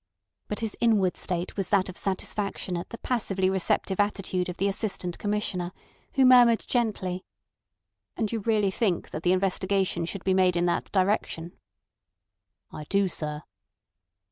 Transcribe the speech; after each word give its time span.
But 0.47 0.61
his 0.61 0.75
inward 0.81 1.15
state 1.15 1.55
was 1.55 1.69
that 1.69 1.87
of 1.87 1.95
satisfaction 1.95 2.75
at 2.75 2.89
the 2.89 2.97
passively 2.97 3.51
receptive 3.51 3.99
attitude 3.99 4.49
of 4.49 4.57
the 4.57 4.67
Assistant 4.67 5.19
Commissioner, 5.19 5.71
who 6.13 6.25
murmured 6.25 6.65
gently: 6.67 7.23
"And 8.17 8.31
you 8.31 8.39
really 8.39 8.71
think 8.71 9.11
that 9.11 9.21
the 9.21 9.31
investigation 9.31 10.05
should 10.05 10.23
be 10.23 10.33
made 10.33 10.55
in 10.57 10.65
that 10.65 10.91
direction?" 10.91 11.51
"I 12.71 12.85
do, 12.85 13.07
sir." 13.07 13.43